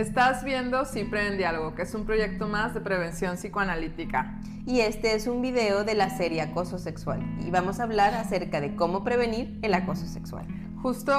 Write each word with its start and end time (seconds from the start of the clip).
Estás 0.00 0.44
viendo 0.44 0.86
Cipre 0.86 1.26
en 1.26 1.36
Diálogo, 1.36 1.74
que 1.74 1.82
es 1.82 1.94
un 1.94 2.06
proyecto 2.06 2.48
más 2.48 2.72
de 2.72 2.80
prevención 2.80 3.36
psicoanalítica. 3.36 4.40
Y 4.64 4.80
este 4.80 5.14
es 5.14 5.26
un 5.26 5.42
video 5.42 5.84
de 5.84 5.94
la 5.94 6.08
serie 6.08 6.40
Acoso 6.40 6.78
Sexual. 6.78 7.20
Y 7.46 7.50
vamos 7.50 7.80
a 7.80 7.82
hablar 7.82 8.14
acerca 8.14 8.62
de 8.62 8.74
cómo 8.76 9.04
prevenir 9.04 9.58
el 9.60 9.74
acoso 9.74 10.06
sexual. 10.06 10.46
Justo 10.80 11.12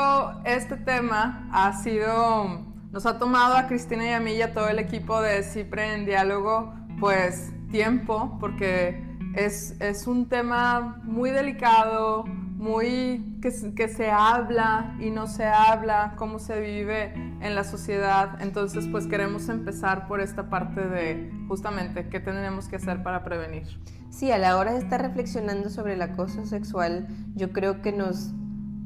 este 0.46 0.78
tema 0.78 1.48
ha 1.54 1.74
sido, 1.84 2.66
nos 2.92 3.06
ha 3.06 3.20
tomado 3.20 3.56
a 3.56 3.68
Cristina 3.68 4.04
y 4.04 4.14
a 4.14 4.20
mí 4.20 4.32
y 4.32 4.42
a 4.42 4.52
todo 4.52 4.68
el 4.68 4.80
equipo 4.80 5.22
de 5.22 5.44
Cipre 5.44 5.94
en 5.94 6.08
Diálogo, 6.08 6.74
pues 7.00 7.54
tiempo, 7.70 8.36
porque 8.40 9.00
es, 9.36 9.80
es 9.80 10.08
un 10.08 10.28
tema 10.28 11.00
muy 11.04 11.30
delicado, 11.30 12.26
muy 12.62 13.40
que, 13.42 13.52
que, 13.74 13.90
se 13.90 14.12
habla 14.12 14.96
y 15.00 15.10
no 15.10 15.26
se 15.26 15.46
habla, 15.46 16.14
cómo 16.16 16.38
se 16.38 16.62
vive 16.62 17.12
en 17.42 17.56
la 17.56 17.64
sociedad. 17.64 18.40
Entonces, 18.40 18.88
pues 18.88 19.08
queremos 19.08 19.50
empezar 19.50 20.08
por 20.08 20.22
esta 20.22 20.48
parte 20.50 20.88
de 20.88 21.32
justamente 21.48 22.08
qué 22.08 22.20
tenemos 22.20 22.68
que 22.68 22.76
hacer 22.76 23.02
para 23.02 23.24
prevenir. 23.24 23.64
Sí, 24.12 24.32
a 24.32 24.38
la 24.38 24.58
hora 24.58 24.74
de 24.74 24.78
estar 24.78 25.02
reflexionando 25.02 25.72
sobre 25.72 25.94
el 25.94 26.04
acoso 26.04 26.46
sexual, 26.46 27.08
yo 27.36 27.52
creo 27.52 27.82
que 27.82 27.92
nos 27.92 28.32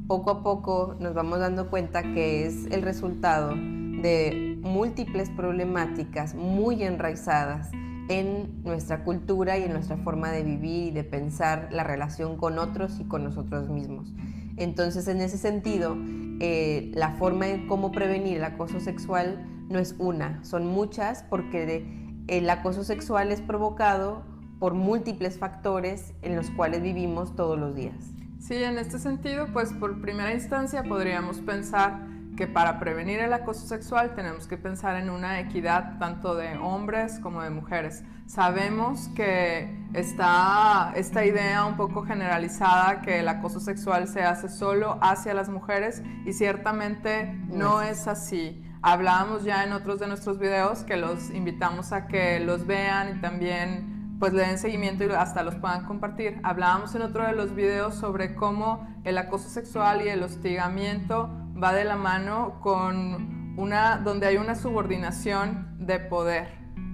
poco 0.06 0.30
a 0.30 0.42
poco 0.42 0.96
nos 0.98 1.12
vamos 1.12 1.40
dando 1.40 1.68
cuenta 1.68 2.02
que 2.02 2.46
es 2.46 2.64
el 2.70 2.80
resultado 2.80 3.50
de 3.50 4.58
múltiples 4.62 5.28
problemáticas 5.30 6.34
muy 6.34 6.82
enraizadas 6.82 7.70
en 8.08 8.62
nuestra 8.62 9.04
cultura 9.04 9.58
y 9.58 9.64
en 9.64 9.72
nuestra 9.72 9.96
forma 9.96 10.30
de 10.30 10.42
vivir 10.42 10.88
y 10.88 10.90
de 10.92 11.04
pensar 11.04 11.68
la 11.72 11.84
relación 11.84 12.36
con 12.36 12.58
otros 12.58 13.00
y 13.00 13.04
con 13.04 13.24
nosotros 13.24 13.68
mismos. 13.68 14.12
Entonces, 14.56 15.08
en 15.08 15.20
ese 15.20 15.38
sentido, 15.38 15.96
eh, 16.40 16.90
la 16.94 17.12
forma 17.12 17.46
de 17.46 17.66
cómo 17.66 17.92
prevenir 17.92 18.38
el 18.38 18.44
acoso 18.44 18.80
sexual 18.80 19.44
no 19.68 19.78
es 19.78 19.94
una, 19.98 20.42
son 20.44 20.66
muchas 20.66 21.24
porque 21.28 21.84
el 22.28 22.48
acoso 22.50 22.84
sexual 22.84 23.32
es 23.32 23.40
provocado 23.40 24.24
por 24.58 24.74
múltiples 24.74 25.38
factores 25.38 26.14
en 26.22 26.36
los 26.36 26.50
cuales 26.50 26.82
vivimos 26.82 27.36
todos 27.36 27.58
los 27.58 27.74
días. 27.74 28.12
Sí, 28.38 28.54
en 28.54 28.78
este 28.78 28.98
sentido, 28.98 29.48
pues 29.52 29.72
por 29.72 30.00
primera 30.00 30.32
instancia 30.32 30.82
podríamos 30.84 31.38
pensar 31.40 32.15
que 32.36 32.46
para 32.46 32.78
prevenir 32.78 33.20
el 33.20 33.32
acoso 33.32 33.66
sexual 33.66 34.14
tenemos 34.14 34.46
que 34.46 34.56
pensar 34.56 34.96
en 34.96 35.10
una 35.10 35.40
equidad 35.40 35.98
tanto 35.98 36.34
de 36.34 36.56
hombres 36.58 37.18
como 37.20 37.42
de 37.42 37.50
mujeres. 37.50 38.04
Sabemos 38.26 39.08
que 39.16 39.88
está 39.94 40.92
esta 40.94 41.24
idea 41.24 41.64
un 41.64 41.76
poco 41.76 42.02
generalizada 42.02 43.00
que 43.00 43.20
el 43.20 43.28
acoso 43.28 43.58
sexual 43.58 44.06
se 44.06 44.22
hace 44.22 44.48
solo 44.48 44.98
hacia 45.00 45.32
las 45.32 45.48
mujeres 45.48 46.02
y 46.24 46.32
ciertamente 46.32 47.32
no 47.48 47.82
es 47.82 48.06
así. 48.06 48.62
Hablábamos 48.82 49.44
ya 49.44 49.64
en 49.64 49.72
otros 49.72 49.98
de 49.98 50.06
nuestros 50.06 50.38
videos 50.38 50.84
que 50.84 50.96
los 50.96 51.30
invitamos 51.30 51.92
a 51.92 52.06
que 52.06 52.38
los 52.40 52.66
vean 52.66 53.16
y 53.16 53.20
también 53.20 54.16
pues 54.18 54.32
le 54.32 54.42
den 54.42 54.58
seguimiento 54.58 55.04
y 55.04 55.10
hasta 55.10 55.42
los 55.42 55.56
puedan 55.56 55.84
compartir. 55.84 56.40
Hablábamos 56.42 56.94
en 56.94 57.02
otro 57.02 57.26
de 57.26 57.32
los 57.32 57.54
videos 57.54 57.94
sobre 57.94 58.34
cómo 58.34 58.86
el 59.04 59.18
acoso 59.18 59.48
sexual 59.48 60.02
y 60.04 60.08
el 60.08 60.22
hostigamiento 60.22 61.45
va 61.62 61.72
de 61.72 61.84
la 61.84 61.96
mano 61.96 62.60
con 62.60 63.54
una, 63.56 63.98
donde 63.98 64.26
hay 64.26 64.36
una 64.36 64.54
subordinación 64.54 65.76
de 65.78 65.98
poder. 65.98 66.48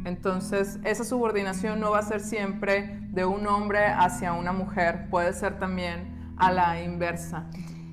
Entonces, 0.05 0.79
esa 0.85 1.05
subordinación 1.05 1.81
no 1.81 1.91
va 1.93 2.01
a 2.01 2.03
ser 2.03 2.21
siempre 2.21 2.99
de 3.11 3.25
un 3.25 3.47
hombre 3.47 3.87
hacia 3.87 4.33
una 4.33 4.53
mujer, 4.53 5.09
puede 5.11 5.33
ser 5.33 5.59
también 5.59 6.35
a 6.37 6.51
la 6.51 6.83
inversa. 6.83 7.49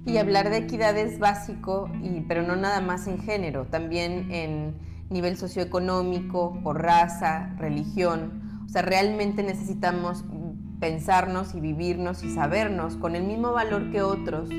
Y 0.05 0.17
hablar 0.17 0.49
de 0.49 0.57
equidad 0.57 0.97
es 0.97 1.19
básico, 1.19 1.89
y, 2.01 2.21
pero 2.21 2.41
no 2.41 2.55
nada 2.55 2.81
más 2.81 3.07
en 3.07 3.19
género, 3.19 3.65
también 3.65 4.31
en 4.31 4.75
nivel 5.09 5.37
socioeconómico, 5.37 6.59
por 6.63 6.81
raza, 6.81 7.53
religión. 7.57 8.63
O 8.65 8.69
sea, 8.69 8.81
realmente 8.81 9.43
necesitamos 9.43 10.23
pensarnos 10.79 11.53
y 11.53 11.59
vivirnos 11.59 12.23
y 12.23 12.33
sabernos 12.33 12.95
con 12.95 13.15
el 13.15 13.23
mismo 13.23 13.51
valor 13.51 13.91
que 13.91 14.01
otros 14.01 14.49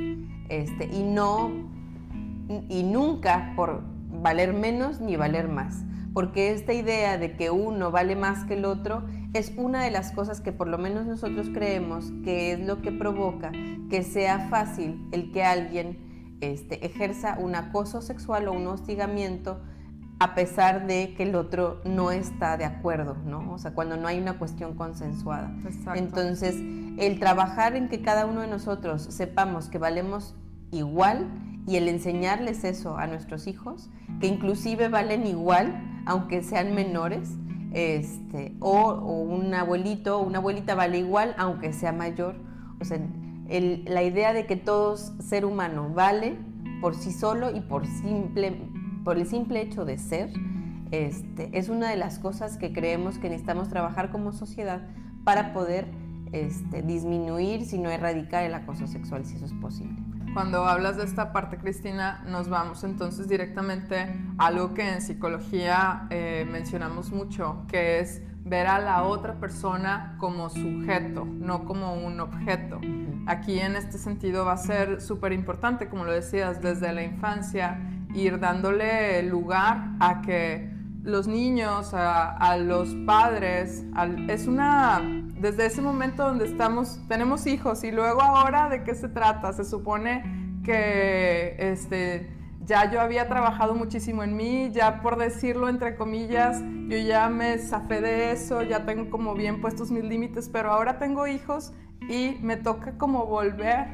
este, 0.48 0.84
y 0.92 1.02
no 1.02 1.50
y 2.68 2.82
nunca 2.82 3.52
por 3.56 3.82
valer 4.22 4.52
menos 4.52 5.00
ni 5.00 5.16
valer 5.16 5.48
más. 5.48 5.84
Porque 6.12 6.50
esta 6.50 6.72
idea 6.72 7.18
de 7.18 7.36
que 7.36 7.50
uno 7.50 7.90
vale 7.90 8.16
más 8.16 8.44
que 8.44 8.54
el 8.54 8.64
otro 8.64 9.04
es 9.32 9.52
una 9.56 9.84
de 9.84 9.92
las 9.92 10.10
cosas 10.10 10.40
que 10.40 10.52
por 10.52 10.66
lo 10.66 10.76
menos 10.76 11.06
nosotros 11.06 11.48
creemos 11.52 12.12
que 12.24 12.52
es 12.52 12.60
lo 12.60 12.82
que 12.82 12.90
provoca 12.90 13.52
que 13.88 14.02
sea 14.02 14.48
fácil 14.48 15.06
el 15.12 15.30
que 15.30 15.44
alguien 15.44 16.36
este, 16.40 16.84
ejerza 16.84 17.36
un 17.38 17.54
acoso 17.54 18.02
sexual 18.02 18.48
o 18.48 18.52
un 18.52 18.66
hostigamiento 18.66 19.60
a 20.18 20.34
pesar 20.34 20.86
de 20.86 21.14
que 21.14 21.22
el 21.22 21.34
otro 21.34 21.80
no 21.84 22.10
está 22.10 22.58
de 22.58 22.66
acuerdo, 22.66 23.16
¿no? 23.24 23.52
O 23.52 23.58
sea, 23.58 23.72
cuando 23.72 23.96
no 23.96 24.06
hay 24.06 24.18
una 24.18 24.38
cuestión 24.38 24.74
consensuada. 24.74 25.50
Entonces, 25.94 26.56
el 26.98 27.18
trabajar 27.18 27.74
en 27.74 27.88
que 27.88 28.02
cada 28.02 28.26
uno 28.26 28.42
de 28.42 28.46
nosotros 28.46 29.02
sepamos 29.02 29.68
que 29.68 29.78
valemos 29.78 30.34
igual 30.70 31.28
y 31.66 31.76
el 31.76 31.88
enseñarles 31.88 32.64
eso 32.64 32.96
a 32.96 33.06
nuestros 33.06 33.46
hijos, 33.46 33.90
que 34.20 34.26
inclusive 34.26 34.88
valen 34.88 35.26
igual, 35.26 36.02
aunque 36.06 36.42
sean 36.42 36.74
menores, 36.74 37.36
este, 37.72 38.56
o, 38.60 38.94
un 39.22 39.54
abuelito 39.54 40.18
o 40.18 40.22
una 40.22 40.38
abuelita 40.38 40.74
vale 40.74 40.98
igual, 40.98 41.34
aunque 41.38 41.72
sea 41.72 41.92
mayor. 41.92 42.36
O 42.80 42.84
sea, 42.84 42.98
la 43.48 44.02
idea 44.02 44.32
de 44.32 44.46
que 44.46 44.56
todo 44.56 44.96
ser 44.96 45.44
humano 45.44 45.92
vale 45.92 46.36
por 46.80 46.94
sí 46.94 47.12
solo 47.12 47.54
y 47.54 47.60
por, 47.60 47.86
simple, 47.86 48.62
por 49.04 49.18
el 49.18 49.26
simple 49.26 49.60
hecho 49.60 49.84
de 49.84 49.98
ser, 49.98 50.32
este, 50.90 51.56
es 51.56 51.68
una 51.68 51.90
de 51.90 51.96
las 51.96 52.18
cosas 52.18 52.56
que 52.56 52.72
creemos 52.72 53.18
que 53.18 53.28
necesitamos 53.28 53.68
trabajar 53.68 54.10
como 54.10 54.32
sociedad 54.32 54.80
para 55.24 55.52
poder 55.52 55.86
este, 56.32 56.82
disminuir, 56.82 57.64
si 57.64 57.78
no 57.78 57.90
erradicar 57.90 58.44
el 58.44 58.54
acoso 58.54 58.86
sexual, 58.86 59.24
si 59.24 59.36
eso 59.36 59.44
es 59.44 59.52
posible. 59.54 59.99
Cuando 60.32 60.64
hablas 60.64 60.96
de 60.96 61.04
esta 61.04 61.32
parte, 61.32 61.56
Cristina, 61.58 62.22
nos 62.24 62.48
vamos 62.48 62.84
entonces 62.84 63.28
directamente 63.28 64.14
a 64.38 64.46
algo 64.46 64.74
que 64.74 64.88
en 64.88 65.02
psicología 65.02 66.06
eh, 66.10 66.46
mencionamos 66.50 67.10
mucho, 67.10 67.64
que 67.66 67.98
es 67.98 68.22
ver 68.44 68.68
a 68.68 68.78
la 68.78 69.02
otra 69.02 69.40
persona 69.40 70.14
como 70.18 70.48
sujeto, 70.48 71.24
no 71.24 71.64
como 71.64 71.94
un 71.94 72.20
objeto. 72.20 72.80
Aquí 73.26 73.58
en 73.58 73.74
este 73.74 73.98
sentido 73.98 74.44
va 74.44 74.52
a 74.52 74.56
ser 74.56 75.00
súper 75.00 75.32
importante, 75.32 75.88
como 75.88 76.04
lo 76.04 76.12
decías, 76.12 76.62
desde 76.62 76.92
la 76.92 77.02
infancia, 77.02 77.80
ir 78.14 78.38
dándole 78.38 79.22
lugar 79.24 79.90
a 79.98 80.22
que 80.22 80.69
los 81.02 81.26
niños, 81.26 81.92
a, 81.94 82.56
los 82.58 82.94
padres, 83.06 83.84
es 84.28 84.46
una, 84.46 85.00
desde 85.38 85.66
ese 85.66 85.80
momento 85.80 86.24
donde 86.24 86.44
estamos, 86.44 87.00
tenemos 87.08 87.46
hijos 87.46 87.84
y 87.84 87.90
luego 87.90 88.22
ahora 88.22 88.68
de 88.68 88.84
qué 88.84 88.94
se 88.94 89.08
trata, 89.08 89.52
se 89.52 89.64
supone 89.64 90.60
que 90.62 91.56
este, 91.58 92.30
ya 92.66 92.90
yo 92.90 93.00
había 93.00 93.28
trabajado 93.28 93.74
muchísimo 93.74 94.22
en 94.22 94.36
mí, 94.36 94.70
ya 94.72 95.00
por 95.00 95.16
decirlo 95.16 95.68
entre 95.68 95.96
comillas, 95.96 96.62
yo 96.88 96.98
ya 96.98 97.30
me 97.30 97.56
zafé 97.58 98.02
de 98.02 98.32
eso, 98.32 98.62
ya 98.62 98.84
tengo 98.84 99.08
como 99.08 99.34
bien 99.34 99.62
puestos 99.62 99.90
mis 99.90 100.04
límites, 100.04 100.50
pero 100.50 100.70
ahora 100.70 100.98
tengo 100.98 101.26
hijos 101.26 101.72
y 102.10 102.36
me 102.42 102.56
toca 102.56 102.98
como 102.98 103.24
volver, 103.24 103.86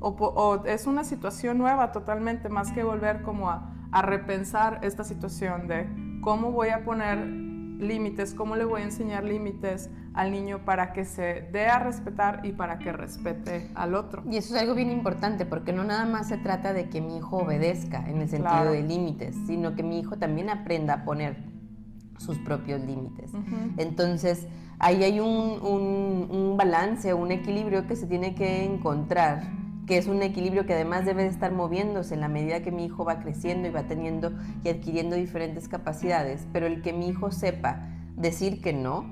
o, 0.00 0.62
es 0.66 0.86
una 0.86 1.04
situación 1.04 1.56
nueva 1.56 1.92
totalmente, 1.92 2.50
más 2.50 2.70
que 2.72 2.82
volver 2.82 3.22
como 3.22 3.48
a 3.48 4.02
repensar 4.02 4.80
esta 4.82 5.04
situación 5.04 5.66
de 5.66 6.09
¿Cómo 6.20 6.52
voy 6.52 6.68
a 6.68 6.84
poner 6.84 7.18
límites? 7.26 8.34
¿Cómo 8.34 8.56
le 8.56 8.64
voy 8.64 8.82
a 8.82 8.84
enseñar 8.84 9.24
límites 9.24 9.90
al 10.12 10.30
niño 10.32 10.64
para 10.66 10.92
que 10.92 11.04
se 11.04 11.48
dé 11.50 11.66
a 11.66 11.78
respetar 11.78 12.44
y 12.44 12.52
para 12.52 12.78
que 12.78 12.92
respete 12.92 13.70
al 13.74 13.94
otro? 13.94 14.22
Y 14.30 14.36
eso 14.36 14.54
es 14.54 14.60
algo 14.60 14.74
bien 14.74 14.90
importante 14.90 15.46
porque 15.46 15.72
no 15.72 15.82
nada 15.82 16.04
más 16.04 16.28
se 16.28 16.36
trata 16.36 16.74
de 16.74 16.90
que 16.90 17.00
mi 17.00 17.16
hijo 17.16 17.38
obedezca 17.38 18.06
en 18.08 18.20
el 18.20 18.28
sentido 18.28 18.70
de 18.70 18.82
límites, 18.82 19.34
sino 19.46 19.74
que 19.74 19.82
mi 19.82 19.98
hijo 19.98 20.18
también 20.18 20.50
aprenda 20.50 20.94
a 20.94 21.04
poner 21.04 21.36
sus 22.18 22.38
propios 22.38 22.82
límites. 22.82 23.32
Entonces, 23.78 24.46
ahí 24.78 25.02
hay 25.04 25.20
un, 25.20 25.58
un, 25.62 26.28
un 26.30 26.56
balance, 26.58 27.14
un 27.14 27.32
equilibrio 27.32 27.86
que 27.86 27.96
se 27.96 28.06
tiene 28.06 28.34
que 28.34 28.64
encontrar 28.64 29.59
que 29.90 29.98
es 29.98 30.06
un 30.06 30.22
equilibrio 30.22 30.66
que 30.66 30.74
además 30.74 31.04
debe 31.04 31.24
de 31.24 31.30
estar 31.30 31.50
moviéndose 31.50 32.14
en 32.14 32.20
la 32.20 32.28
medida 32.28 32.62
que 32.62 32.70
mi 32.70 32.84
hijo 32.84 33.04
va 33.04 33.18
creciendo 33.18 33.66
y 33.66 33.72
va 33.72 33.88
teniendo 33.88 34.32
y 34.62 34.68
adquiriendo 34.68 35.16
diferentes 35.16 35.66
capacidades, 35.66 36.46
pero 36.52 36.68
el 36.68 36.80
que 36.80 36.92
mi 36.92 37.08
hijo 37.08 37.32
sepa 37.32 37.88
decir 38.16 38.62
que 38.62 38.72
no, 38.72 39.04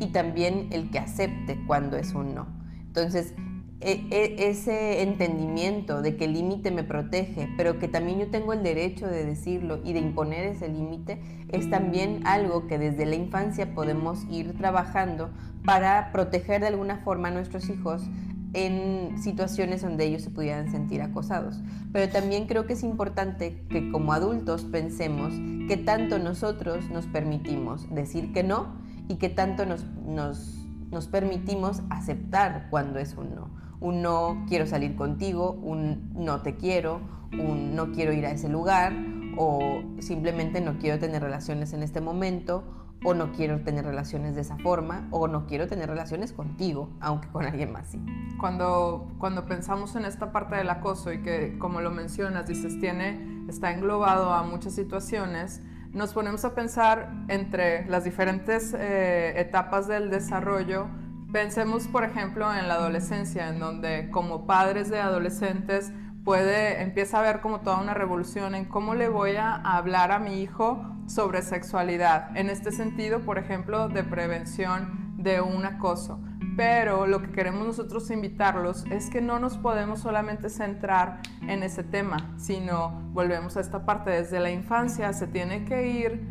y 0.00 0.12
también 0.12 0.68
el 0.70 0.90
que 0.90 0.98
acepte 0.98 1.58
cuando 1.66 1.98
es 1.98 2.14
un 2.14 2.34
no. 2.34 2.46
Entonces, 2.86 3.34
e, 3.80 4.06
e, 4.10 4.48
ese 4.48 5.02
entendimiento 5.02 6.00
de 6.00 6.16
que 6.16 6.24
el 6.24 6.32
límite 6.32 6.70
me 6.70 6.84
protege, 6.84 7.50
pero 7.58 7.78
que 7.78 7.88
también 7.88 8.18
yo 8.18 8.30
tengo 8.30 8.54
el 8.54 8.62
derecho 8.62 9.06
de 9.06 9.26
decirlo 9.26 9.80
y 9.84 9.92
de 9.92 9.98
imponer 9.98 10.46
ese 10.46 10.68
límite, 10.68 11.20
es 11.50 11.68
también 11.68 12.26
algo 12.26 12.66
que 12.66 12.78
desde 12.78 13.04
la 13.04 13.16
infancia 13.16 13.74
podemos 13.74 14.24
ir 14.30 14.56
trabajando 14.56 15.28
para 15.66 16.12
proteger 16.12 16.62
de 16.62 16.68
alguna 16.68 16.96
forma 17.04 17.28
a 17.28 17.30
nuestros 17.30 17.68
hijos 17.68 18.08
en 18.54 19.20
situaciones 19.20 19.82
donde 19.82 20.06
ellos 20.06 20.22
se 20.22 20.30
pudieran 20.30 20.70
sentir 20.70 21.02
acosados. 21.02 21.60
Pero 21.92 22.10
también 22.10 22.46
creo 22.46 22.66
que 22.66 22.72
es 22.72 22.82
importante 22.82 23.62
que 23.68 23.90
como 23.90 24.12
adultos 24.12 24.64
pensemos 24.64 25.34
que 25.68 25.76
tanto 25.76 26.18
nosotros 26.18 26.88
nos 26.90 27.06
permitimos 27.06 27.92
decir 27.92 28.32
que 28.32 28.42
no 28.42 28.74
y 29.08 29.16
que 29.16 29.28
tanto 29.28 29.66
nos, 29.66 29.84
nos, 30.06 30.66
nos 30.90 31.08
permitimos 31.08 31.82
aceptar 31.90 32.68
cuando 32.70 32.98
es 32.98 33.14
un 33.16 33.34
no. 33.34 33.50
Un 33.80 34.00
no 34.00 34.44
quiero 34.48 34.66
salir 34.66 34.96
contigo, 34.96 35.52
un 35.62 36.12
no 36.14 36.40
te 36.40 36.56
quiero, 36.56 37.00
un 37.32 37.74
no 37.74 37.92
quiero 37.92 38.12
ir 38.12 38.24
a 38.24 38.30
ese 38.30 38.48
lugar 38.48 38.94
o 39.36 39.82
simplemente 39.98 40.60
no 40.60 40.78
quiero 40.78 40.98
tener 40.98 41.20
relaciones 41.20 41.72
en 41.72 41.82
este 41.82 42.00
momento 42.00 42.83
o 43.04 43.14
no 43.14 43.32
quiero 43.32 43.60
tener 43.60 43.84
relaciones 43.84 44.34
de 44.34 44.40
esa 44.40 44.56
forma, 44.56 45.06
o 45.10 45.28
no 45.28 45.46
quiero 45.46 45.68
tener 45.68 45.88
relaciones 45.88 46.32
contigo, 46.32 46.88
aunque 47.00 47.28
con 47.28 47.44
alguien 47.44 47.70
más 47.70 47.88
sí. 47.88 48.02
Cuando, 48.40 49.12
cuando 49.18 49.44
pensamos 49.44 49.94
en 49.94 50.06
esta 50.06 50.32
parte 50.32 50.56
del 50.56 50.70
acoso 50.70 51.12
y 51.12 51.22
que, 51.22 51.58
como 51.58 51.80
lo 51.82 51.90
mencionas, 51.90 52.46
dices, 52.46 52.80
tiene, 52.80 53.44
está 53.48 53.70
englobado 53.70 54.32
a 54.32 54.42
muchas 54.42 54.74
situaciones, 54.74 55.60
nos 55.92 56.12
ponemos 56.12 56.44
a 56.44 56.54
pensar 56.54 57.12
entre 57.28 57.86
las 57.86 58.02
diferentes 58.02 58.74
eh, 58.74 59.34
etapas 59.36 59.86
del 59.86 60.10
desarrollo. 60.10 60.88
Pensemos, 61.30 61.86
por 61.86 62.04
ejemplo, 62.04 62.52
en 62.52 62.66
la 62.68 62.74
adolescencia, 62.74 63.48
en 63.48 63.60
donde 63.60 64.10
como 64.10 64.46
padres 64.46 64.90
de 64.90 64.98
adolescentes 64.98 65.92
puede, 66.24 66.82
empieza 66.82 67.18
a 67.18 67.20
haber 67.20 67.40
como 67.40 67.60
toda 67.60 67.80
una 67.80 67.94
revolución 67.94 68.54
en 68.54 68.64
cómo 68.64 68.94
le 68.94 69.08
voy 69.08 69.36
a 69.36 69.54
hablar 69.54 70.10
a 70.10 70.18
mi 70.18 70.40
hijo 70.40 70.82
sobre 71.06 71.42
sexualidad. 71.42 72.36
En 72.36 72.48
este 72.48 72.72
sentido, 72.72 73.20
por 73.20 73.38
ejemplo, 73.38 73.88
de 73.88 74.02
prevención 74.02 75.14
de 75.18 75.40
un 75.40 75.64
acoso. 75.66 76.20
Pero 76.56 77.06
lo 77.06 77.20
que 77.20 77.32
queremos 77.32 77.66
nosotros 77.66 78.10
invitarlos 78.10 78.84
es 78.90 79.10
que 79.10 79.20
no 79.20 79.40
nos 79.40 79.58
podemos 79.58 80.00
solamente 80.00 80.48
centrar 80.48 81.20
en 81.48 81.62
ese 81.62 81.82
tema, 81.82 82.32
sino 82.36 82.90
volvemos 83.12 83.56
a 83.56 83.60
esta 83.60 83.84
parte 83.84 84.10
desde 84.10 84.38
la 84.38 84.50
infancia, 84.50 85.12
se 85.12 85.26
tiene 85.26 85.64
que 85.64 85.88
ir 85.88 86.28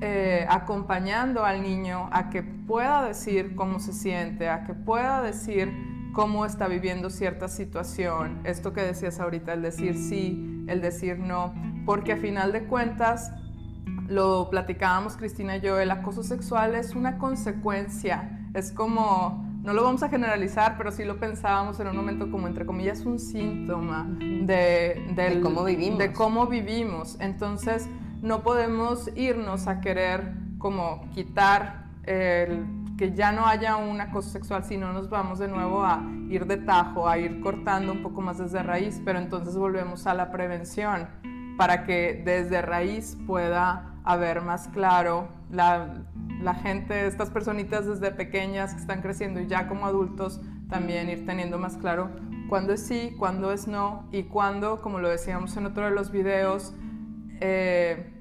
eh, 0.00 0.44
acompañando 0.48 1.44
al 1.44 1.62
niño 1.62 2.08
a 2.10 2.30
que 2.30 2.42
pueda 2.42 3.04
decir 3.04 3.54
cómo 3.54 3.78
se 3.78 3.92
siente, 3.92 4.48
a 4.48 4.64
que 4.64 4.74
pueda 4.74 5.22
decir 5.22 5.72
cómo 6.12 6.44
está 6.44 6.68
viviendo 6.68 7.10
cierta 7.10 7.48
situación, 7.48 8.40
esto 8.44 8.72
que 8.72 8.82
decías 8.82 9.20
ahorita, 9.20 9.52
el 9.52 9.62
decir 9.62 9.96
sí, 9.96 10.64
el 10.66 10.80
decir 10.80 11.18
no, 11.18 11.54
porque 11.86 12.12
a 12.12 12.16
final 12.16 12.52
de 12.52 12.64
cuentas, 12.64 13.32
lo 14.08 14.50
platicábamos 14.50 15.16
Cristina 15.16 15.56
y 15.56 15.60
yo, 15.60 15.78
el 15.78 15.90
acoso 15.90 16.22
sexual 16.22 16.74
es 16.74 16.94
una 16.94 17.18
consecuencia, 17.18 18.48
es 18.54 18.72
como, 18.72 19.44
no 19.62 19.72
lo 19.72 19.84
vamos 19.84 20.02
a 20.02 20.08
generalizar, 20.08 20.76
pero 20.76 20.90
sí 20.90 21.04
lo 21.04 21.18
pensábamos 21.20 21.78
en 21.78 21.88
un 21.88 21.96
momento 21.96 22.30
como 22.30 22.48
entre 22.48 22.66
comillas 22.66 23.04
un 23.06 23.20
síntoma 23.20 24.08
de, 24.18 25.40
cómo 25.42 25.64
vivimos. 25.64 25.98
De 25.98 26.12
cómo 26.12 26.46
vivimos. 26.46 27.16
Entonces, 27.20 27.88
no 28.20 28.42
podemos 28.42 29.10
irnos 29.16 29.68
a 29.68 29.80
querer 29.80 30.32
como 30.58 31.08
quitar 31.12 31.86
el 32.04 32.79
que 33.00 33.14
ya 33.14 33.32
no 33.32 33.46
haya 33.46 33.78
un 33.78 33.98
acoso 33.98 34.28
sexual, 34.28 34.62
sino 34.62 34.92
nos 34.92 35.08
vamos 35.08 35.38
de 35.38 35.48
nuevo 35.48 35.82
a 35.82 36.02
ir 36.28 36.44
de 36.44 36.58
tajo, 36.58 37.08
a 37.08 37.16
ir 37.16 37.40
cortando 37.40 37.92
un 37.92 38.02
poco 38.02 38.20
más 38.20 38.36
desde 38.36 38.62
raíz, 38.62 39.00
pero 39.06 39.18
entonces 39.18 39.56
volvemos 39.56 40.06
a 40.06 40.12
la 40.12 40.30
prevención 40.30 41.08
para 41.56 41.86
que 41.86 42.20
desde 42.22 42.60
raíz 42.60 43.16
pueda 43.26 43.94
haber 44.04 44.42
más 44.42 44.68
claro 44.68 45.28
la, 45.50 46.04
la 46.42 46.52
gente, 46.52 47.06
estas 47.06 47.30
personitas 47.30 47.86
desde 47.86 48.10
pequeñas 48.10 48.74
que 48.74 48.82
están 48.82 49.00
creciendo 49.00 49.40
y 49.40 49.46
ya 49.46 49.66
como 49.66 49.86
adultos 49.86 50.42
también 50.68 51.08
ir 51.08 51.24
teniendo 51.24 51.58
más 51.58 51.78
claro 51.78 52.10
cuándo 52.50 52.74
es 52.74 52.86
sí, 52.86 53.14
cuándo 53.18 53.50
es 53.50 53.66
no 53.66 54.10
y 54.12 54.24
cuándo, 54.24 54.82
como 54.82 54.98
lo 54.98 55.08
decíamos 55.08 55.56
en 55.56 55.64
otro 55.64 55.86
de 55.86 55.92
los 55.92 56.10
videos, 56.10 56.74
eh, 57.40 58.19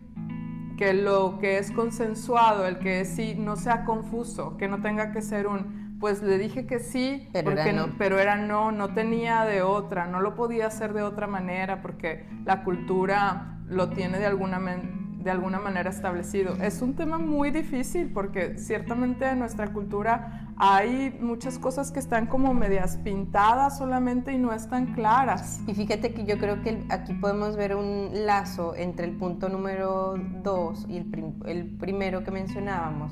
que 0.79 0.93
lo 0.93 1.39
que 1.39 1.57
es 1.57 1.71
consensuado, 1.71 2.65
el 2.65 2.79
que 2.79 3.03
sí, 3.03 3.35
no 3.37 3.57
sea 3.57 3.83
confuso, 3.83 4.55
que 4.55 4.69
no 4.69 4.81
tenga 4.81 5.11
que 5.11 5.21
ser 5.21 5.45
un, 5.45 5.97
pues 5.99 6.23
le 6.23 6.37
dije 6.37 6.65
que 6.65 6.79
sí, 6.79 7.27
pero, 7.33 7.51
era, 7.51 7.69
no. 7.73 7.89
pero 7.97 8.17
era 8.17 8.37
no, 8.37 8.71
no 8.71 8.93
tenía 8.93 9.43
de 9.43 9.61
otra, 9.61 10.07
no 10.07 10.21
lo 10.21 10.35
podía 10.35 10.67
hacer 10.67 10.93
de 10.93 11.03
otra 11.03 11.27
manera 11.27 11.81
porque 11.81 12.25
la 12.45 12.63
cultura 12.63 13.59
lo 13.67 13.89
tiene 13.89 14.19
de 14.19 14.25
alguna 14.27 14.57
manera 14.59 14.98
de 15.19 15.31
alguna 15.31 15.59
manera 15.59 15.89
establecido. 15.89 16.55
Es 16.61 16.81
un 16.81 16.95
tema 16.95 17.17
muy 17.17 17.51
difícil 17.51 18.11
porque 18.13 18.57
ciertamente 18.57 19.29
en 19.29 19.39
nuestra 19.39 19.73
cultura 19.73 20.53
hay 20.57 21.17
muchas 21.21 21.59
cosas 21.59 21.91
que 21.91 21.99
están 21.99 22.27
como 22.27 22.53
medias 22.53 22.97
pintadas 22.97 23.77
solamente 23.77 24.33
y 24.33 24.37
no 24.37 24.53
están 24.53 24.93
claras. 24.93 25.61
Y 25.67 25.73
fíjate 25.73 26.13
que 26.13 26.25
yo 26.25 26.37
creo 26.37 26.61
que 26.61 26.85
aquí 26.89 27.13
podemos 27.13 27.55
ver 27.55 27.75
un 27.75 28.09
lazo 28.25 28.75
entre 28.75 29.05
el 29.05 29.17
punto 29.17 29.49
número 29.49 30.15
dos 30.43 30.85
y 30.89 30.97
el, 30.97 31.33
el 31.45 31.65
primero 31.77 32.23
que 32.23 32.31
mencionábamos 32.31 33.11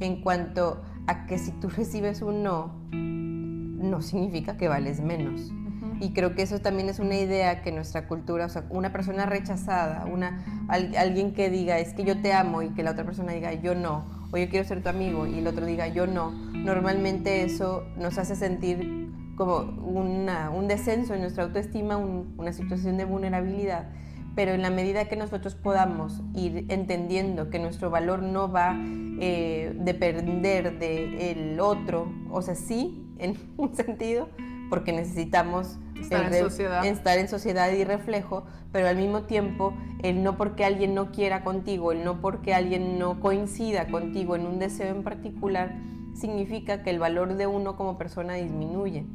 en 0.00 0.20
cuanto 0.20 0.82
a 1.06 1.26
que 1.26 1.38
si 1.38 1.52
tú 1.52 1.68
recibes 1.70 2.22
un 2.22 2.42
no, 2.42 2.72
no 2.92 4.02
significa 4.02 4.56
que 4.56 4.68
vales 4.68 5.00
menos. 5.00 5.50
Y 6.00 6.10
creo 6.12 6.34
que 6.34 6.42
eso 6.42 6.60
también 6.60 6.88
es 6.88 7.00
una 7.00 7.16
idea 7.16 7.62
que 7.62 7.72
nuestra 7.72 8.06
cultura, 8.06 8.46
o 8.46 8.48
sea, 8.48 8.64
una 8.70 8.92
persona 8.92 9.26
rechazada, 9.26 10.04
una, 10.04 10.44
alguien 10.68 11.32
que 11.34 11.50
diga 11.50 11.78
es 11.78 11.92
que 11.92 12.04
yo 12.04 12.20
te 12.20 12.32
amo 12.32 12.62
y 12.62 12.70
que 12.70 12.82
la 12.82 12.92
otra 12.92 13.04
persona 13.04 13.32
diga 13.32 13.52
yo 13.54 13.74
no, 13.74 14.04
o 14.30 14.36
yo 14.36 14.48
quiero 14.48 14.66
ser 14.66 14.82
tu 14.82 14.88
amigo 14.88 15.26
y 15.26 15.38
el 15.38 15.46
otro 15.46 15.66
diga 15.66 15.88
yo 15.88 16.06
no, 16.06 16.30
normalmente 16.30 17.44
eso 17.44 17.84
nos 17.96 18.18
hace 18.18 18.36
sentir 18.36 19.08
como 19.36 19.58
una, 19.58 20.50
un 20.50 20.68
descenso 20.68 21.14
en 21.14 21.20
nuestra 21.20 21.44
autoestima, 21.44 21.96
una 21.96 22.52
situación 22.52 22.96
de 22.96 23.04
vulnerabilidad. 23.04 23.88
Pero 24.34 24.52
en 24.52 24.62
la 24.62 24.70
medida 24.70 25.06
que 25.06 25.16
nosotros 25.16 25.54
podamos 25.54 26.22
ir 26.34 26.66
entendiendo 26.68 27.48
que 27.48 27.58
nuestro 27.58 27.90
valor 27.90 28.22
no 28.22 28.50
va 28.50 28.72
a 28.72 28.76
eh, 29.20 29.72
depender 29.80 30.78
del 30.78 31.58
otro, 31.60 32.12
o 32.30 32.42
sea, 32.42 32.54
sí, 32.54 33.04
en 33.18 33.36
un 33.56 33.74
sentido, 33.76 34.28
porque 34.68 34.92
necesitamos 34.92 35.78
estar, 36.00 36.32
en 36.32 36.44
sociedad. 36.44 36.84
estar 36.84 37.18
en 37.18 37.28
sociedad 37.28 37.72
y 37.72 37.84
reflejo, 37.84 38.44
pero 38.72 38.88
al 38.88 38.96
mismo 38.96 39.22
tiempo 39.22 39.74
el 40.02 40.22
no 40.22 40.36
porque 40.36 40.64
alguien 40.64 40.94
no 40.94 41.10
quiera 41.10 41.42
contigo, 41.42 41.92
el 41.92 42.04
no 42.04 42.20
porque 42.20 42.54
alguien 42.54 42.98
no 42.98 43.20
coincida 43.20 43.88
contigo 43.88 44.36
en 44.36 44.46
un 44.46 44.58
deseo 44.58 44.94
en 44.94 45.02
particular, 45.02 45.74
significa 46.14 46.82
que 46.82 46.90
el 46.90 46.98
valor 46.98 47.34
de 47.34 47.46
uno 47.46 47.76
como 47.76 47.98
persona 47.98 48.34
disminuye. 48.34 49.06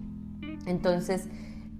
Entonces, 0.65 1.27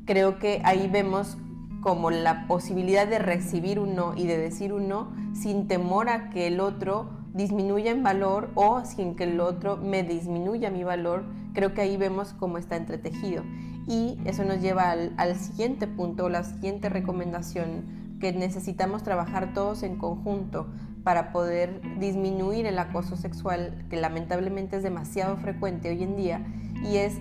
creo 0.06 0.40
que 0.40 0.62
ahí 0.64 0.90
vemos 0.92 1.38
como 1.82 2.12
la 2.12 2.48
posibilidad 2.48 3.08
de 3.08 3.20
recibir 3.20 3.80
un 3.80 3.96
no 3.96 4.14
y 4.16 4.26
de 4.26 4.38
decir 4.38 4.74
un 4.74 4.88
no 4.88 5.12
sin 5.34 5.68
temor 5.68 6.10
a 6.10 6.30
que 6.30 6.48
el 6.48 6.60
otro 6.60 7.23
disminuya 7.34 7.92
en 7.92 8.04
valor 8.04 8.52
o 8.56 8.86
sin 8.86 9.16
que 9.16 9.24
el 9.26 9.40
otro 9.40 9.78
me 9.78 10.04
disminuya 10.04 10.70
mi 10.70 10.84
valor, 10.84 11.26
creo 11.54 11.74
que 11.74 11.82
ahí 11.82 11.98
vemos 11.98 12.34
cómo 12.34 12.58
está 12.58 12.76
entretejido. 12.76 13.44
Y 13.88 14.18
eso 14.26 14.46
nos 14.46 14.62
lleva 14.62 14.92
al, 14.92 15.36
siguiente 15.36 15.88
punto, 15.88 16.30
la 16.30 16.44
siguiente 16.44 16.90
recomendación, 16.90 18.18
que 18.20 18.32
necesitamos 18.32 19.04
trabajar 19.04 19.54
todos 19.54 19.84
en 19.84 19.98
conjunto 19.98 20.68
para 21.04 21.34
poder 21.34 21.82
disminuir 22.00 22.66
el 22.66 22.80
acoso 22.80 23.18
sexual, 23.18 23.86
que 23.90 23.98
lamentablemente 23.98 24.78
es 24.78 24.84
demasiado 24.84 25.36
frecuente 25.38 25.90
hoy 25.90 26.04
en 26.04 26.16
día, 26.16 26.46
y 26.90 26.98
es 26.98 27.18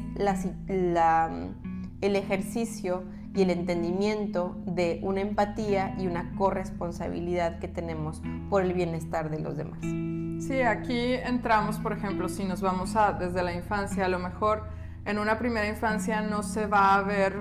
el 0.69 2.17
ejercicio 2.17 3.03
y 3.35 3.43
el 3.43 3.51
entendimiento 3.51 4.57
de 4.67 5.01
una 5.03 5.21
empatía 5.21 5.95
y 5.99 6.07
una 6.07 6.35
corresponsabilidad 6.37 7.59
que 7.59 7.69
tenemos 7.69 8.23
por 8.51 8.63
el 8.63 8.73
bienestar 8.73 9.31
de 9.31 9.41
los 9.41 9.57
demás. 9.57 9.81
Sí, 10.47 10.61
aquí 10.63 11.15
entramos, 11.15 11.79
por 11.79 11.93
ejemplo, 11.93 12.29
si 12.29 12.45
nos 12.45 12.61
vamos 12.61 12.97
a 12.97 13.13
desde 13.13 13.43
la 13.43 13.55
infancia, 13.55 14.07
a 14.07 14.09
lo 14.09 14.19
mejor 14.19 14.65
en 15.05 15.19
una 15.19 15.39
primera 15.39 15.69
infancia 15.69 16.21
no 16.21 16.43
se 16.43 16.67
va 16.67 16.95
a 16.95 17.03
ver 17.03 17.41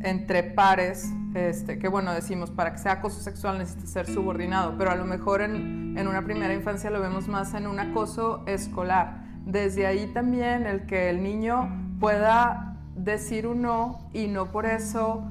entre 0.00 0.42
pares, 0.42 1.10
este, 1.34 1.78
que 1.78 1.88
bueno, 1.88 2.12
decimos, 2.12 2.50
para 2.50 2.72
que 2.72 2.78
sea 2.78 2.92
acoso 2.92 3.20
sexual 3.20 3.58
necesita 3.58 3.86
ser 3.86 4.06
subordinado, 4.06 4.76
pero 4.76 4.90
a 4.90 4.96
lo 4.96 5.04
mejor 5.04 5.40
en, 5.40 5.96
en 5.96 6.08
una 6.08 6.22
primera 6.24 6.52
infancia 6.52 6.90
lo 6.90 7.00
vemos 7.00 7.26
más 7.28 7.54
en 7.54 7.66
un 7.66 7.78
acoso 7.80 8.42
escolar. 8.46 9.22
Desde 9.46 9.86
ahí 9.86 10.06
también 10.12 10.66
el 10.66 10.86
que 10.86 11.10
el 11.10 11.22
niño 11.22 11.96
pueda 11.98 12.71
decir 13.02 13.46
un 13.46 13.62
no 13.62 14.08
y 14.12 14.28
no 14.28 14.52
por 14.52 14.66
eso 14.66 15.24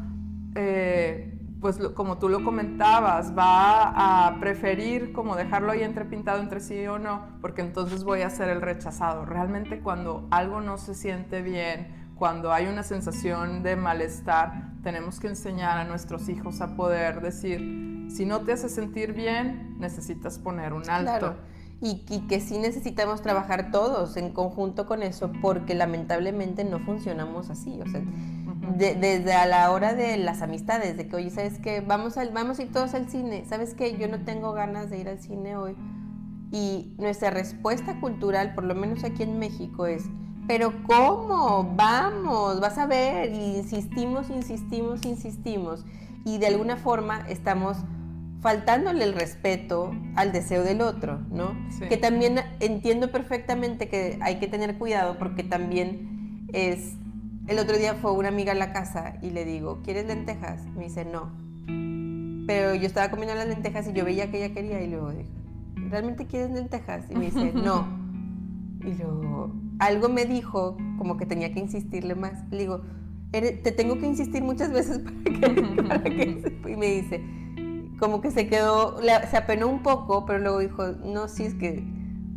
eh, 0.55 1.37
pues 1.61 1.77
como 1.93 2.17
tú 2.17 2.27
lo 2.27 2.43
comentabas, 2.43 3.37
va 3.37 4.27
a 4.27 4.39
preferir 4.39 5.13
como 5.13 5.35
dejarlo 5.35 5.71
ahí 5.71 5.83
entrepintado 5.83 6.41
entre 6.41 6.59
sí 6.59 6.87
o 6.87 6.97
no, 6.97 7.27
porque 7.39 7.61
entonces 7.61 8.03
voy 8.03 8.23
a 8.23 8.31
ser 8.31 8.49
el 8.49 8.61
rechazado. 8.61 9.25
Realmente 9.25 9.79
cuando 9.79 10.27
algo 10.31 10.59
no 10.59 10.79
se 10.79 10.95
siente 10.95 11.43
bien, 11.43 12.13
cuando 12.15 12.51
hay 12.51 12.65
una 12.65 12.81
sensación 12.81 13.61
de 13.61 13.75
malestar, 13.75 14.71
tenemos 14.83 15.19
que 15.19 15.27
enseñar 15.27 15.77
a 15.77 15.83
nuestros 15.83 16.29
hijos 16.29 16.61
a 16.61 16.75
poder 16.75 17.21
decir, 17.21 18.07
si 18.09 18.25
no 18.25 18.41
te 18.41 18.53
hace 18.53 18.67
sentir 18.67 19.13
bien, 19.13 19.77
necesitas 19.79 20.39
poner 20.39 20.73
un 20.73 20.89
alto. 20.89 21.35
Y, 21.83 22.03
y, 22.09 22.27
que 22.27 22.39
sí 22.39 22.59
necesitamos 22.59 23.23
trabajar 23.23 23.71
todos 23.71 24.15
en 24.15 24.31
conjunto 24.31 24.85
con 24.85 25.01
eso, 25.01 25.31
porque 25.41 25.73
lamentablemente 25.73 26.63
no 26.63 26.79
funcionamos 26.79 27.49
así. 27.49 27.81
O 27.81 27.87
sea, 27.89 28.03
desde 28.77 29.33
a 29.33 29.45
la 29.45 29.71
hora 29.71 29.93
de 29.93 30.17
las 30.17 30.41
amistades, 30.41 30.95
de 30.97 31.07
que, 31.07 31.15
oye, 31.15 31.29
¿sabes 31.29 31.59
qué? 31.59 31.81
Vamos, 31.81 32.17
al, 32.17 32.31
vamos 32.31 32.59
a 32.59 32.63
ir 32.63 32.71
todos 32.71 32.93
al 32.93 33.09
cine. 33.09 33.45
¿Sabes 33.47 33.73
qué? 33.73 33.97
Yo 33.97 34.07
no 34.07 34.23
tengo 34.23 34.53
ganas 34.53 34.89
de 34.89 34.99
ir 34.99 35.09
al 35.09 35.19
cine 35.19 35.55
hoy. 35.55 35.75
Y 36.51 36.93
nuestra 36.97 37.29
respuesta 37.29 37.99
cultural, 37.99 38.53
por 38.53 38.65
lo 38.65 38.75
menos 38.75 39.03
aquí 39.03 39.23
en 39.23 39.39
México, 39.39 39.85
es, 39.85 40.03
pero 40.47 40.73
¿cómo? 40.85 41.73
Vamos, 41.75 42.59
vas 42.59 42.77
a 42.77 42.85
ver. 42.85 43.33
Y 43.33 43.57
insistimos, 43.57 44.29
insistimos, 44.29 45.05
insistimos. 45.05 45.85
Y 46.25 46.37
de 46.37 46.47
alguna 46.47 46.77
forma 46.77 47.25
estamos 47.29 47.77
faltándole 48.41 49.03
el 49.03 49.13
respeto 49.13 49.91
al 50.15 50.31
deseo 50.31 50.63
del 50.63 50.81
otro, 50.81 51.19
¿no? 51.29 51.55
Que 51.87 51.97
también 51.97 52.41
entiendo 52.59 53.11
perfectamente 53.11 53.87
que 53.87 54.17
hay 54.21 54.39
que 54.39 54.47
tener 54.47 54.77
cuidado 54.77 55.17
porque 55.17 55.43
también 55.43 56.47
es 56.51 56.95
el 57.47 57.59
otro 57.59 57.77
día 57.77 57.95
fue 57.95 58.11
una 58.11 58.29
amiga 58.29 58.51
a 58.51 58.55
la 58.55 58.71
casa 58.71 59.15
y 59.21 59.31
le 59.31 59.45
digo, 59.45 59.81
¿quieres 59.83 60.05
lentejas? 60.05 60.63
Me 60.75 60.85
dice, 60.85 61.05
no. 61.05 61.31
Pero 62.47 62.75
yo 62.75 62.85
estaba 62.85 63.09
comiendo 63.09 63.35
las 63.35 63.47
lentejas 63.47 63.87
y 63.87 63.93
yo 63.93 64.05
veía 64.05 64.31
que 64.31 64.43
ella 64.43 64.53
quería 64.53 64.81
y 64.81 64.89
luego 64.89 65.11
dije, 65.11 65.29
¿realmente 65.89 66.27
quieres 66.27 66.51
lentejas? 66.51 67.05
Y 67.09 67.15
me 67.15 67.25
dice, 67.25 67.51
no. 67.53 67.87
Y 68.85 68.93
luego, 68.93 69.53
algo 69.79 70.09
me 70.09 70.25
dijo 70.25 70.77
como 70.97 71.17
que 71.17 71.25
tenía 71.25 71.51
que 71.53 71.59
insistirle 71.59 72.15
más. 72.15 72.49
Le 72.51 72.59
digo, 72.59 72.81
te 73.31 73.71
tengo 73.71 73.97
que 73.97 74.07
insistir 74.07 74.43
muchas 74.43 74.71
veces 74.71 75.01
para 75.87 76.03
que, 76.03 76.53
Y 76.71 76.75
me 76.75 76.87
dice, 76.87 77.21
como 78.01 78.19
que 78.19 78.31
se 78.31 78.47
quedó, 78.47 78.99
se 79.29 79.37
apenó 79.37 79.67
un 79.67 79.81
poco, 79.81 80.25
pero 80.25 80.39
luego 80.39 80.59
dijo, 80.59 80.87
no, 81.05 81.29
sí, 81.29 81.45
es 81.45 81.53
que, 81.53 81.85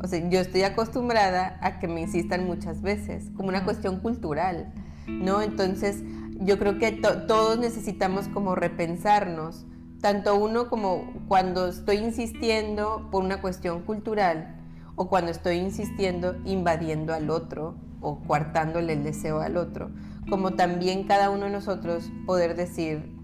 o 0.00 0.06
sea, 0.06 0.28
yo 0.28 0.38
estoy 0.38 0.62
acostumbrada 0.62 1.58
a 1.60 1.80
que 1.80 1.88
me 1.88 2.02
insistan 2.02 2.46
muchas 2.46 2.82
veces, 2.82 3.30
como 3.34 3.48
una 3.48 3.64
cuestión 3.64 3.98
cultural. 3.98 4.72
¿no? 5.06 5.42
Entonces, 5.42 6.02
yo 6.40 6.58
creo 6.58 6.78
que 6.78 6.92
todos 6.92 7.58
necesitamos 7.58 8.28
como 8.28 8.54
repensarnos, 8.54 9.66
tanto 10.00 10.36
uno 10.36 10.68
como 10.68 11.10
cuando 11.28 11.68
estoy 11.68 11.96
insistiendo 11.96 13.08
por 13.10 13.24
una 13.24 13.40
cuestión 13.40 13.82
cultural 13.82 14.56
o 14.96 15.08
cuando 15.08 15.30
estoy 15.30 15.56
insistiendo 15.56 16.36
invadiendo 16.44 17.14
al 17.14 17.30
otro 17.30 17.76
o 18.00 18.20
coartándole 18.20 18.92
el 18.92 19.02
deseo 19.02 19.40
al 19.40 19.56
otro, 19.56 19.90
como 20.28 20.52
también 20.52 21.04
cada 21.04 21.30
uno 21.30 21.46
de 21.46 21.52
nosotros 21.52 22.10
poder 22.26 22.54
decir 22.54 23.14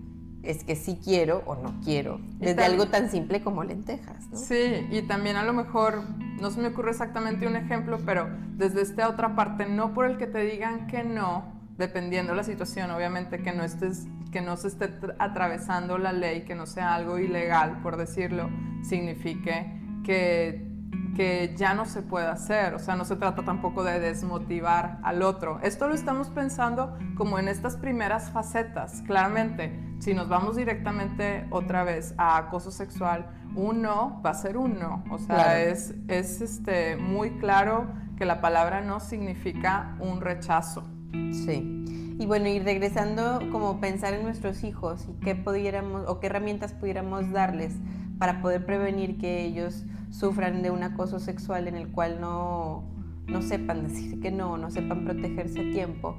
es 0.42 0.64
que 0.64 0.76
sí 0.76 0.98
quiero 1.02 1.42
o 1.46 1.54
no 1.56 1.80
quiero, 1.84 2.20
desde 2.38 2.64
algo 2.64 2.86
tan 2.86 3.10
simple 3.10 3.42
como 3.42 3.64
lentejas. 3.64 4.24
Sí, 4.34 4.86
y 4.90 5.02
también 5.02 5.36
a 5.36 5.44
lo 5.44 5.52
mejor, 5.52 6.02
no 6.40 6.50
se 6.50 6.60
me 6.60 6.68
ocurre 6.68 6.90
exactamente 6.90 7.46
un 7.46 7.56
ejemplo, 7.56 7.98
pero 8.04 8.28
desde 8.56 8.82
esta 8.82 9.08
otra 9.08 9.34
parte, 9.34 9.66
no 9.66 9.92
por 9.92 10.06
el 10.06 10.16
que 10.16 10.26
te 10.26 10.44
digan 10.44 10.86
que 10.86 11.04
no, 11.04 11.44
dependiendo 11.76 12.34
la 12.34 12.44
situación, 12.44 12.90
obviamente 12.90 13.42
que 13.42 13.52
no 13.52 13.64
estés 13.64 14.06
que 14.30 14.40
no 14.40 14.56
se 14.56 14.68
esté 14.68 14.90
atravesando 15.18 15.98
la 15.98 16.12
ley, 16.12 16.42
que 16.42 16.54
no 16.54 16.66
sea 16.66 16.94
algo 16.94 17.18
ilegal, 17.18 17.80
por 17.82 17.96
decirlo, 17.96 18.48
signifique 18.82 19.80
que, 20.04 20.69
que 21.16 21.54
ya 21.56 21.74
no 21.74 21.86
se 21.86 22.02
puede 22.02 22.26
hacer. 22.26 22.74
O 22.74 22.78
sea, 22.78 22.96
no 22.96 23.04
se 23.04 23.16
trata 23.16 23.44
tampoco 23.44 23.84
de 23.84 24.00
desmotivar 24.00 24.98
al 25.02 25.22
otro. 25.22 25.60
Esto 25.62 25.88
lo 25.88 25.94
estamos 25.94 26.28
pensando 26.30 26.96
como 27.16 27.38
en 27.38 27.48
estas 27.48 27.76
primeras 27.76 28.30
facetas. 28.30 29.02
Claramente, 29.06 29.78
si 29.98 30.14
nos 30.14 30.28
vamos 30.28 30.56
directamente 30.56 31.46
otra 31.50 31.84
vez 31.84 32.14
a 32.16 32.36
acoso 32.36 32.70
sexual, 32.70 33.26
un 33.54 33.82
no 33.82 34.20
va 34.24 34.30
a 34.30 34.34
ser 34.34 34.56
un 34.56 34.78
no. 34.78 35.04
O 35.10 35.18
sea, 35.18 35.60
es, 35.60 35.94
es 36.08 36.40
este, 36.40 36.96
muy 36.96 37.38
claro 37.38 37.86
que 38.16 38.24
la 38.24 38.40
palabra 38.40 38.80
no 38.80 39.00
significa 39.00 39.96
un 39.98 40.20
rechazo. 40.20 40.84
Sí. 41.32 42.16
Y 42.18 42.26
bueno, 42.26 42.48
y 42.48 42.58
regresando 42.58 43.40
como 43.50 43.80
pensar 43.80 44.12
en 44.12 44.24
nuestros 44.24 44.62
hijos 44.62 45.06
y 45.08 45.14
qué 45.24 45.34
pudiéramos 45.34 46.06
o 46.06 46.20
qué 46.20 46.26
herramientas 46.26 46.74
pudiéramos 46.74 47.30
darles 47.32 47.74
para 48.18 48.42
poder 48.42 48.66
prevenir 48.66 49.16
que 49.16 49.42
ellos 49.42 49.86
sufran 50.10 50.62
de 50.62 50.70
un 50.70 50.82
acoso 50.82 51.18
sexual 51.18 51.68
en 51.68 51.76
el 51.76 51.88
cual 51.88 52.20
no, 52.20 52.84
no 53.26 53.42
sepan 53.42 53.84
decir 53.84 54.20
que 54.20 54.30
no, 54.30 54.58
no 54.58 54.70
sepan 54.70 55.04
protegerse 55.04 55.60
a 55.60 55.70
tiempo. 55.72 56.16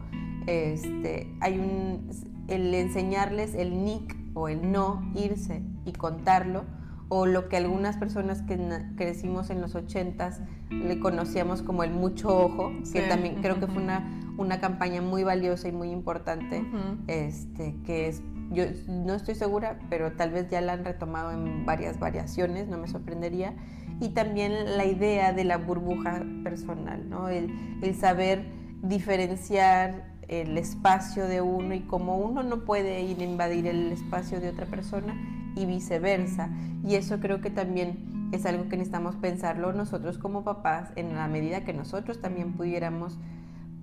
Este, 0.47 1.35
hay 1.39 1.59
un 1.59 2.09
el 2.51 2.73
enseñarles 2.73 3.55
el 3.55 3.83
nick 3.83 4.15
o 4.33 4.47
el 4.47 4.71
no 4.71 5.11
irse 5.15 5.63
y 5.85 5.93
contarlo 5.93 6.65
o 7.09 7.25
lo 7.25 7.49
que 7.49 7.57
algunas 7.57 7.97
personas 7.97 8.41
que 8.41 8.57
crecimos 8.95 9.49
en 9.49 9.59
los 9.59 9.75
ochentas 9.75 10.41
le 10.69 10.99
conocíamos 10.99 11.61
como 11.61 11.83
el 11.83 11.91
mucho 11.91 12.29
ojo, 12.29 12.71
que 12.93 13.01
también 13.01 13.41
creo 13.41 13.59
que 13.59 13.67
fue 13.67 13.83
una, 13.83 14.21
una 14.37 14.61
campaña 14.61 15.01
muy 15.01 15.23
valiosa 15.23 15.67
y 15.67 15.73
muy 15.73 15.89
importante, 15.89 16.63
este, 17.07 17.75
que 17.85 18.07
es, 18.07 18.21
yo 18.51 18.65
no 18.87 19.13
estoy 19.13 19.35
segura, 19.35 19.79
pero 19.89 20.11
tal 20.13 20.31
vez 20.31 20.49
ya 20.49 20.61
la 20.61 20.73
han 20.73 20.85
retomado 20.85 21.31
en 21.31 21.65
varias 21.65 21.99
variaciones, 21.99 22.67
no 22.67 22.77
me 22.77 22.87
sorprendería, 22.87 23.53
y 23.99 24.09
también 24.09 24.77
la 24.77 24.85
idea 24.85 25.31
de 25.33 25.43
la 25.43 25.57
burbuja 25.57 26.23
personal, 26.43 27.09
¿no? 27.09 27.29
el, 27.29 27.51
el 27.81 27.95
saber 27.95 28.45
diferenciar 28.81 30.11
el 30.27 30.57
espacio 30.57 31.27
de 31.27 31.41
uno 31.41 31.73
y 31.73 31.81
cómo 31.81 32.17
uno 32.17 32.41
no 32.41 32.63
puede 32.65 33.01
ir 33.01 33.19
a 33.19 33.23
invadir 33.23 33.67
el 33.67 33.91
espacio 33.91 34.39
de 34.39 34.49
otra 34.49 34.65
persona 34.65 35.13
y 35.55 35.65
viceversa. 35.65 36.49
Y 36.83 36.95
eso 36.95 37.19
creo 37.19 37.41
que 37.41 37.49
también 37.49 38.29
es 38.31 38.45
algo 38.45 38.69
que 38.69 38.77
necesitamos 38.77 39.15
pensarlo 39.17 39.73
nosotros 39.73 40.17
como 40.17 40.43
papás 40.43 40.91
en 40.95 41.15
la 41.15 41.27
medida 41.27 41.65
que 41.65 41.73
nosotros 41.73 42.21
también 42.21 42.53
pudiéramos 42.53 43.19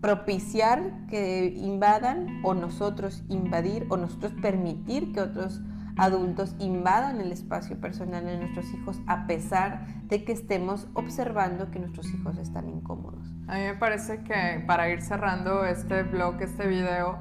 propiciar 0.01 1.07
que 1.09 1.53
invadan 1.57 2.41
o 2.45 2.55
nosotros 2.55 3.25
invadir 3.29 3.87
o 3.89 3.97
nosotros 3.97 4.33
permitir 4.41 5.13
que 5.13 5.21
otros 5.21 5.61
adultos 5.97 6.55
invadan 6.61 7.21
el 7.21 7.33
espacio 7.33 7.81
personal 7.81 8.25
de 8.25 8.39
nuestros 8.39 8.73
hijos 8.73 9.01
a 9.09 9.27
pesar 9.27 9.87
de 10.05 10.25
que 10.25 10.33
estemos 10.33 10.87
observando 10.95 11.71
que 11.73 11.81
nuestros 11.81 12.13
hijos 12.15 12.39
están 12.39 12.69
incómodos. 12.69 13.27
A 13.49 13.57
mí 13.57 13.63
me 13.63 13.75
parece 13.75 14.23
que 14.23 14.63
para 14.67 14.89
ir 14.89 15.03
cerrando 15.03 15.65
este 15.65 16.05
blog, 16.05 16.41
este 16.41 16.69
video, 16.69 17.19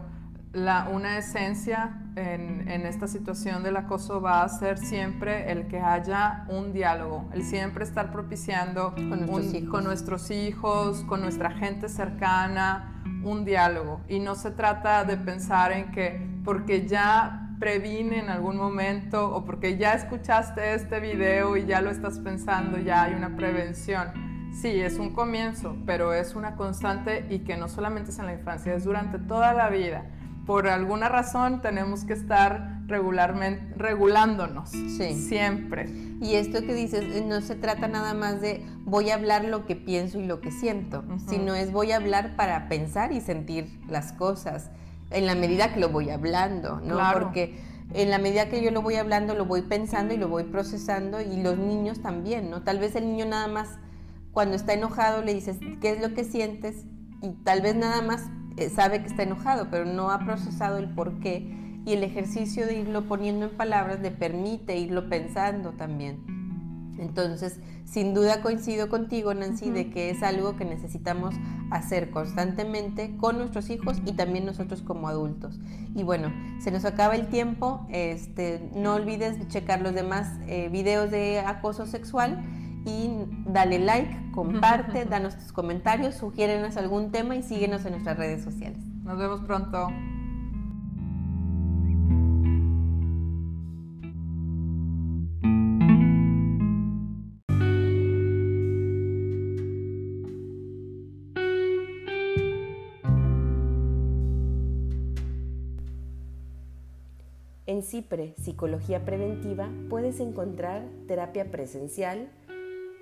la, 0.53 0.89
una 0.89 1.17
esencia 1.17 2.06
en, 2.17 2.85
esta 2.85 3.07
situación 3.07 3.63
del 3.63 3.77
acoso 3.77 4.21
va 4.21 4.43
a 4.43 4.49
ser 4.49 4.77
siempre 4.77 5.51
el 5.51 5.67
que 5.67 5.79
haya 5.79 6.45
un 6.49 6.73
diálogo, 6.73 7.29
el 7.33 7.43
siempre 7.43 7.83
estar 7.83 8.11
propiciando 8.11 8.93
con 8.95 9.25
nuestros, 9.25 9.53
hijos. 9.53 9.69
con 9.69 9.83
nuestros 9.83 10.31
hijos, 10.31 11.03
con 11.03 11.21
nuestra 11.21 11.51
gente 11.51 11.89
cercana, 11.89 13.01
un 13.23 13.45
diálogo. 13.45 14.01
Y 14.07 14.19
no 14.19 14.35
se 14.35 14.51
trata 14.51 15.03
de 15.03 15.17
pensar 15.17 15.71
en 15.71 15.91
que 15.91 16.27
porque 16.43 16.87
ya 16.87 17.55
previne 17.59 18.19
en 18.19 18.29
algún 18.29 18.57
momento 18.57 19.33
o 19.33 19.45
porque 19.45 19.77
ya 19.77 19.93
escuchaste 19.93 20.73
este 20.73 20.99
video 20.99 21.57
y 21.57 21.65
ya 21.65 21.81
lo 21.81 21.89
estás 21.89 22.19
pensando, 22.19 22.77
ya 22.77 23.03
hay 23.03 23.13
una 23.13 23.35
prevención. 23.35 24.51
Sí, 24.53 24.79
es 24.79 24.97
un 24.97 25.13
comienzo, 25.13 25.75
pero 25.85 26.13
es 26.13 26.35
una 26.35 26.55
constante 26.55 27.25
y 27.29 27.39
que 27.39 27.57
no 27.57 27.67
solamente 27.67 28.09
es 28.09 28.19
en 28.19 28.25
la 28.25 28.33
infancia, 28.33 28.73
es 28.73 28.85
durante 28.85 29.19
toda 29.19 29.53
la 29.53 29.69
vida 29.69 30.05
por 30.47 30.69
alguna 30.69 31.09
razón 31.09 31.61
tenemos 31.61 32.05
que 32.05 32.13
estar 32.13 32.79
regularmente 32.87 33.75
regulándonos 33.75 34.69
siempre. 34.69 35.89
Y 36.21 36.35
esto 36.35 36.61
que 36.61 36.73
dices, 36.73 37.03
eh, 37.03 37.23
no 37.27 37.41
se 37.41 37.55
trata 37.55 37.89
nada 37.89 38.13
más 38.13 38.39
de 38.39 38.65
voy 38.85 39.09
a 39.09 39.15
hablar 39.15 39.43
lo 39.43 39.65
que 39.65 39.75
pienso 39.75 40.19
y 40.19 40.25
lo 40.25 40.39
que 40.39 40.51
siento, 40.51 41.03
sino 41.29 41.53
es 41.53 41.73
voy 41.73 41.91
a 41.91 41.97
hablar 41.97 42.37
para 42.37 42.69
pensar 42.69 43.11
y 43.11 43.19
sentir 43.19 43.77
las 43.89 44.13
cosas 44.13 44.71
en 45.11 45.25
la 45.25 45.35
medida 45.35 45.73
que 45.73 45.81
lo 45.81 45.89
voy 45.89 46.09
hablando, 46.09 46.79
¿no? 46.79 46.97
Porque 47.11 47.59
en 47.93 48.09
la 48.09 48.17
medida 48.17 48.47
que 48.47 48.63
yo 48.63 48.71
lo 48.71 48.81
voy 48.81 48.95
hablando, 48.95 49.35
lo 49.35 49.45
voy 49.45 49.63
pensando 49.63 50.13
y 50.13 50.17
lo 50.17 50.29
voy 50.29 50.45
procesando 50.45 51.19
y 51.19 51.41
los 51.41 51.57
niños 51.57 52.01
también, 52.01 52.49
¿no? 52.49 52.63
Tal 52.63 52.79
vez 52.79 52.95
el 52.95 53.05
niño 53.05 53.25
nada 53.25 53.47
más 53.47 53.67
cuando 54.31 54.55
está 54.55 54.73
enojado 54.73 55.23
le 55.23 55.33
dices, 55.33 55.57
¿qué 55.81 55.91
es 55.91 56.01
lo 56.01 56.13
que 56.13 56.23
sientes? 56.23 56.85
Y 57.21 57.31
tal 57.43 57.61
vez 57.61 57.75
nada 57.75 58.01
más 58.01 58.23
sabe 58.73 59.01
que 59.01 59.07
está 59.07 59.23
enojado, 59.23 59.67
pero 59.69 59.85
no 59.85 60.11
ha 60.11 60.19
procesado 60.19 60.77
el 60.77 60.89
por 60.89 61.19
qué. 61.19 61.55
Y 61.85 61.93
el 61.93 62.03
ejercicio 62.03 62.65
de 62.65 62.79
irlo 62.79 63.07
poniendo 63.07 63.45
en 63.45 63.55
palabras 63.55 64.01
le 64.01 64.11
permite 64.11 64.77
irlo 64.77 65.07
pensando 65.09 65.71
también. 65.71 66.37
Entonces, 66.99 67.59
sin 67.85 68.13
duda 68.13 68.41
coincido 68.41 68.89
contigo, 68.89 69.33
Nancy, 69.33 69.69
de 69.69 69.89
que 69.89 70.09
es 70.09 70.23
algo 70.23 70.57
que 70.57 70.65
necesitamos 70.65 71.35
hacer 71.69 72.09
constantemente 72.09 73.15
con 73.17 73.37
nuestros 73.37 73.69
hijos 73.69 74.01
y 74.05 74.13
también 74.13 74.45
nosotros 74.45 74.81
como 74.81 75.07
adultos. 75.07 75.59
Y 75.95 76.03
bueno, 76.03 76.33
se 76.59 76.71
nos 76.71 76.85
acaba 76.85 77.15
el 77.15 77.27
tiempo. 77.27 77.85
Este, 77.89 78.69
no 78.75 78.95
olvides 78.95 79.47
checar 79.47 79.81
los 79.81 79.93
demás 79.93 80.27
eh, 80.47 80.69
videos 80.69 81.11
de 81.11 81.39
acoso 81.39 81.85
sexual 81.85 82.43
y 82.87 83.11
dale 83.45 83.79
like, 83.79 84.31
comparte, 84.31 85.05
danos 85.05 85.37
tus 85.37 85.51
comentarios, 85.51 86.15
sugiérenos 86.15 86.77
algún 86.77 87.11
tema 87.11 87.35
y 87.35 87.43
síguenos 87.43 87.85
en 87.85 87.91
nuestras 87.91 88.17
redes 88.17 88.43
sociales. 88.43 88.79
Nos 89.03 89.17
vemos 89.17 89.41
pronto. 89.41 89.89
En 107.65 107.83
CIPRE, 107.83 108.33
Psicología 108.37 109.03
Preventiva, 109.03 109.67
puedes 109.89 110.21
encontrar 110.21 110.85
terapia 111.05 111.51
presencial 111.51 112.29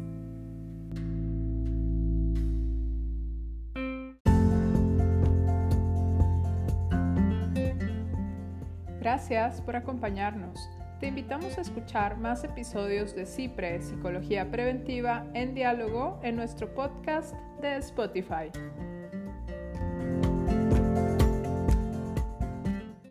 Gracias 9.00 9.60
por 9.60 9.74
acompañarnos. 9.74 10.60
Te 11.00 11.08
invitamos 11.08 11.58
a 11.58 11.60
escuchar 11.60 12.16
más 12.16 12.42
episodios 12.42 13.14
de 13.14 13.26
CIPRE, 13.26 13.82
Psicología 13.82 14.50
Preventiva, 14.50 15.26
en 15.34 15.54
diálogo 15.54 16.18
en 16.22 16.36
nuestro 16.36 16.74
podcast 16.74 17.34
de 17.60 17.76
Spotify. 17.76 18.50